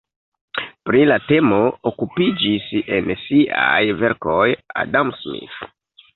Pri 0.89 1.01
la 1.09 1.17
temo 1.31 1.59
okupiĝis 1.89 2.73
en 2.97 3.13
siaj 3.27 3.77
verkoj 4.01 4.49
Adam 4.87 5.15
Smith. 5.21 5.63